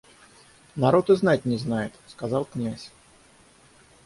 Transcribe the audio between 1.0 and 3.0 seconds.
и знать не знает,— сказал князь.